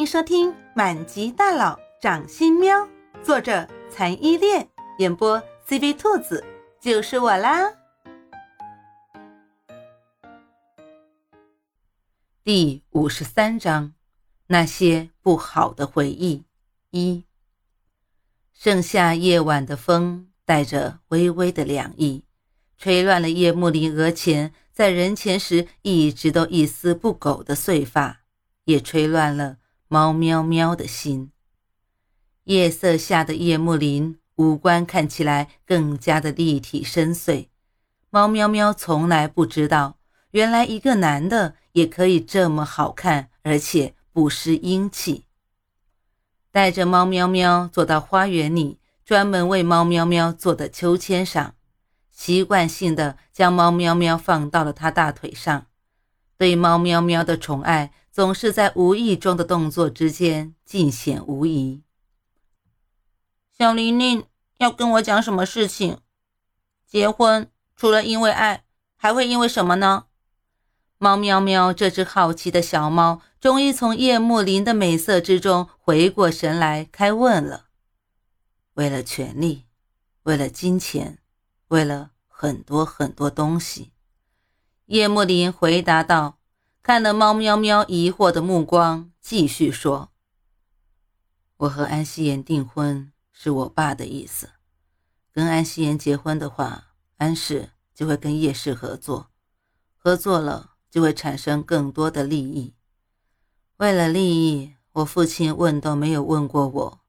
[0.00, 2.74] 迎收听《满级大佬掌心喵》，
[3.22, 4.66] 作者残依恋，
[4.96, 5.38] 演播
[5.68, 6.42] CV 兔子，
[6.80, 7.70] 就是我啦。
[12.42, 13.92] 第五十三章，
[14.46, 16.44] 那些不好的回忆
[16.92, 17.26] 一。
[18.54, 22.24] 盛夏夜晚的风带着微微的凉意，
[22.78, 28.22] 吹乱了叶幕林额前在人前时一直都一丝不苟的碎发，
[28.64, 29.58] 也吹乱了。
[29.92, 31.32] 猫喵喵的心。
[32.44, 37.48] 夜色下的叶幕林五官看起来更加的立体深邃。
[38.08, 39.98] 猫喵喵从来不知道，
[40.30, 45.24] 原来一个男的也可以这么好看，而且不失英气。
[46.52, 51.56] 带着猫喵喵坐到花园里专门为猫喵喵做的秋千上，
[52.12, 55.66] 习惯性的将猫喵喵放到了他大腿上，
[56.38, 57.92] 对猫喵喵的宠爱。
[58.12, 61.82] 总是在无意中的动作之间尽显无疑。
[63.56, 64.24] 小玲玲
[64.58, 65.98] 要跟我讲什么事情？
[66.86, 68.64] 结婚除了因为爱，
[68.96, 70.06] 还会因为什么呢？
[70.98, 77.66] 猫喵喵这只好奇的小猫，终于从叶幕林的美色之中回过神来，开问了：
[78.74, 79.66] 为了权力，
[80.24, 81.18] 为了金钱，
[81.68, 83.92] 为了很多很多东西。
[84.86, 86.39] 叶幕林回答道。
[86.82, 90.10] 看了猫喵喵疑惑的目光，继续说
[91.58, 94.48] ：“我和安希言订婚是我爸的意思。
[95.30, 99.30] 跟安希言结婚的话，安氏就会跟叶氏合作，
[99.94, 102.72] 合作了就会产生更多的利益。
[103.76, 107.00] 为了利益，我父亲问都没有问过我，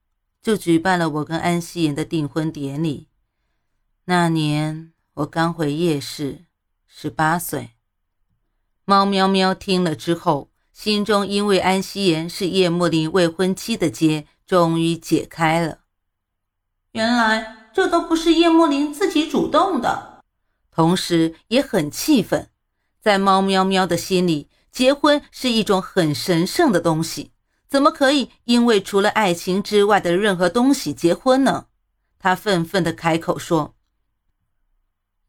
[0.42, 3.08] 就举办了我跟安希言的订婚典礼。
[4.04, 6.46] 那年我刚回叶氏，
[6.86, 7.72] 十八岁。”
[8.92, 15.80] 猫喵喵听了之后，心中因为安希言是叶幕林未婚妻的结终于解开了。
[16.92, 20.22] 原来这都不是叶幕林自己主动的，
[20.72, 22.50] 同时也很气愤。
[23.00, 27.32] 在猫喵喵的心里，结婚是一种很神圣的东西，
[27.70, 31.68] 怎么可以因为除了爱情之外的任何东西结婚呢？
[32.20, 33.74] 他愤愤地开口说：“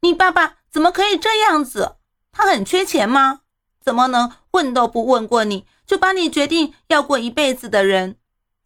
[0.03, 1.95] 你爸爸怎么可以这样子？
[2.33, 3.39] 他很缺钱吗？”
[3.83, 8.15] 怎么能问都不问过你就把你决定要过一辈子的人？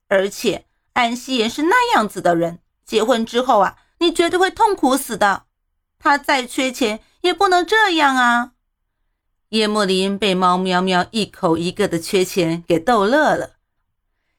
[0.07, 5.45] 而且安希言是那样子的人，结婚之后啊，你绝对会痛苦死的。
[5.99, 8.51] 他再缺钱也不能这样啊！
[9.49, 13.55] 叶幕林被猫喵喵一口一个的缺钱给逗乐了。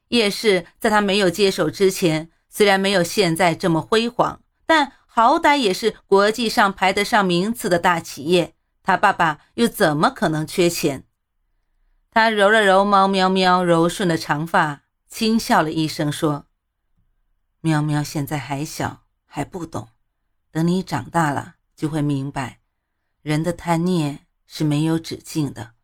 [0.09, 8.55] 叶氏在他没有接手之前，虽然没有现在这么辉煌，但好歹也是国际上排得上名次的大企业。
[8.89, 11.05] 他爸爸又怎么可能缺钱？
[12.11, 16.47] 他揉了揉猫喵喵柔顺的长发，轻笑了一声，说
[17.61, 19.91] ：“喵喵现在还小，还不懂，
[20.51, 22.61] 等你长大了就会明白，
[23.21, 25.75] 人的贪念是没有止境的，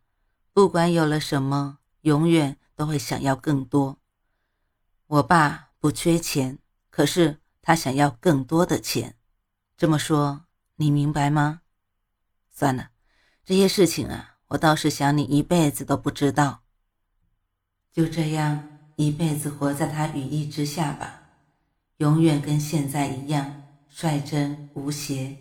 [0.51, 3.99] 不管有了什么，永远都会想要更多。
[5.05, 6.57] 我爸不缺钱，
[6.89, 9.15] 可是他想要更多的钱。
[9.77, 10.45] 这么说，
[10.77, 11.61] 你明白吗？
[12.51, 12.89] 算了。”
[13.45, 16.63] 这些事情啊，我倒是想你一辈子都不知道。
[17.93, 21.21] 就这样一辈子活在他羽翼之下吧，
[21.97, 25.37] 永远跟现在一样率真无邪，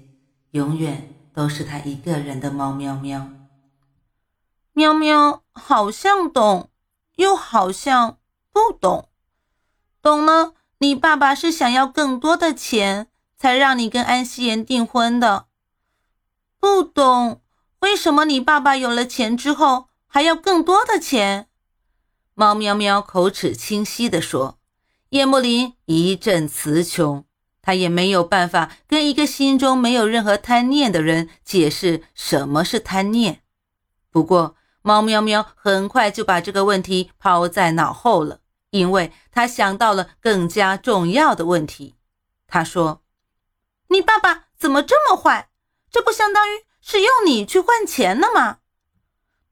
[0.50, 3.26] 永远都是他一个人的猫喵喵。
[4.74, 6.68] 喵喵好像懂，
[7.16, 8.18] 又好像
[8.52, 9.08] 不懂。
[10.02, 15.46] 懂了，你爸爸是想要更多的钱，才让你跟安希言订婚的。
[16.60, 17.40] 不懂。
[17.84, 21.50] 为什么你爸爸有了钱之后还要更多的钱？
[22.32, 24.58] 猫喵喵口齿清晰地说。
[25.10, 27.26] 叶幕林一阵词穷，
[27.60, 33.42] 他也没有办法跟一个心中没有任何贪念的人解释什么是贪念。
[34.10, 41.96] 不过，猫喵喵很快就把这个问题抛在脑后了，因为他想到了更加重要的问题。
[42.48, 43.02] 他说
[43.88, 45.50] ：“你爸爸怎么这么坏？
[45.90, 48.58] 这不相当于……”是用你去换钱的吗？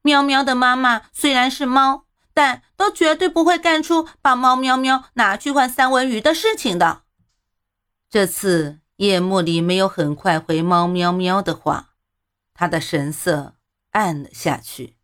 [0.03, 7.01] 喵喵的妈妈虽然是猫，但都绝对不会干出把猫喵喵拿去换三文鱼的事情的。
[8.07, 11.95] 这次叶幕里没有很快回猫喵喵的话，
[12.53, 13.55] 他的神色
[13.93, 14.95] 暗了下去，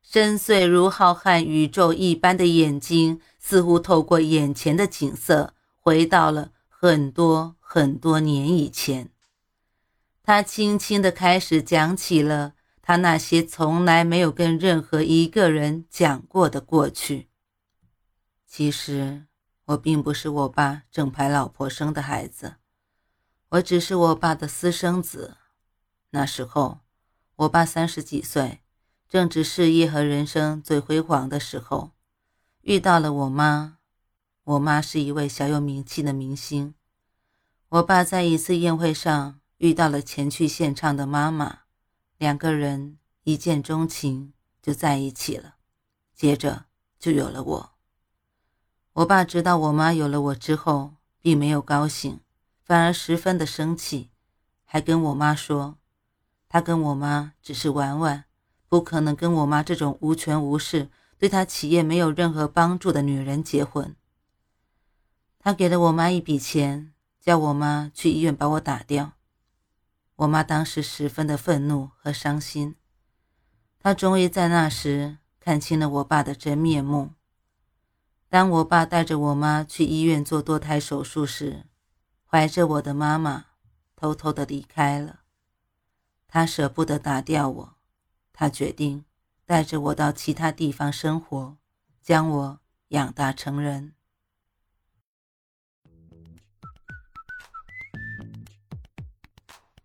[0.00, 9.10] 深邃如浩瀚宇宙一般的眼睛似乎透过眼前的景色，回到了很多很多年以前。
[10.26, 17.28] 他轻轻地开始讲起了他那些从来没有跟任何一个人讲过的过去。
[18.44, 19.26] 其实
[19.66, 22.56] 我并不是我爸正牌老婆生的孩子，
[23.50, 25.36] 我只是我爸的私生子。
[26.10, 26.80] 那时候，
[27.36, 28.62] 我爸三十几岁，
[29.08, 31.92] 正值事业和人生最辉煌的时候，
[32.62, 33.78] 遇到了我妈。
[34.42, 36.74] 我妈是一位小有名气的明星。
[37.68, 41.60] 我爸在一次宴会上遇到了前去献唱的妈妈，
[42.18, 45.54] 两个人一见钟情，就在一起了。
[46.14, 46.66] 接着
[46.98, 47.72] 就有了我。
[48.94, 52.20] 我爸知道我妈有了我之后，并没有高兴，
[52.62, 54.10] 反而十分的生气，
[54.64, 55.78] 还跟我妈说，
[56.48, 58.24] 他跟我妈只是玩玩，
[58.68, 63.96] 不可能跟我妈这种无权无势、对他企业没有任何帮助的女人结婚。
[65.38, 69.12] 他给了我妈一笔钱，叫我妈去医院把我打掉。
[70.16, 72.76] 我妈当时十分的愤怒和伤心。
[73.78, 77.12] 她终于在那时看清了我爸的真面目。
[78.28, 81.66] 当我爸带着我妈去医院做堕胎手术时，
[82.24, 83.46] 怀着我的妈妈
[83.94, 85.20] 偷偷的离开了。
[86.26, 87.76] 他舍不得打掉我，
[88.32, 89.04] 他决定
[89.44, 91.56] 带着我到其他地方生活，
[92.02, 93.95] 将我养大成人。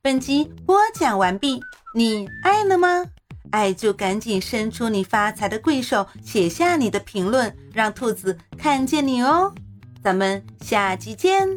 [0.03, 1.61] 本集播讲完毕，
[1.93, 3.05] 你爱了吗？
[3.51, 9.53] 爱就赶紧伸出你发财的贵手，写下你的评论，让兔子看见你哦。
[10.03, 11.47] 咱们下集见。